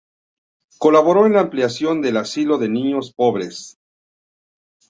[0.79, 3.77] Colaboró en la ampliación del asilo de niños pobres "St.